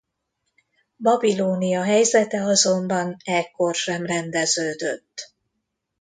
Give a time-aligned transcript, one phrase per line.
[0.97, 5.33] Babilónia helyzete azonban ekkor sem rendeződött.